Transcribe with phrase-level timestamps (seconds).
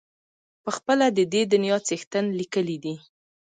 [0.63, 2.95] پخپله د دې دنیا څښتن لیکلی دی.